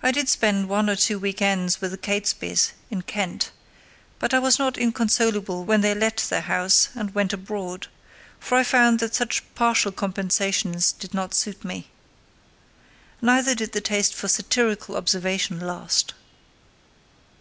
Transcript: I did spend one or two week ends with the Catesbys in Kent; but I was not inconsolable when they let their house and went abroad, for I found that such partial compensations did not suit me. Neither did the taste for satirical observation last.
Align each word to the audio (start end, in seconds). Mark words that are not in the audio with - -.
I 0.00 0.12
did 0.12 0.28
spend 0.28 0.68
one 0.68 0.88
or 0.88 0.94
two 0.94 1.18
week 1.18 1.42
ends 1.42 1.80
with 1.80 1.90
the 1.90 1.98
Catesbys 1.98 2.70
in 2.88 3.02
Kent; 3.02 3.50
but 4.20 4.32
I 4.32 4.38
was 4.38 4.60
not 4.60 4.78
inconsolable 4.78 5.64
when 5.64 5.80
they 5.80 5.92
let 5.92 6.18
their 6.18 6.42
house 6.42 6.88
and 6.94 7.12
went 7.16 7.32
abroad, 7.32 7.88
for 8.38 8.56
I 8.56 8.62
found 8.62 9.00
that 9.00 9.16
such 9.16 9.42
partial 9.56 9.90
compensations 9.90 10.92
did 10.92 11.14
not 11.14 11.34
suit 11.34 11.64
me. 11.64 11.88
Neither 13.20 13.56
did 13.56 13.72
the 13.72 13.80
taste 13.80 14.14
for 14.14 14.28
satirical 14.28 14.94
observation 14.96 15.58
last. 15.58 16.14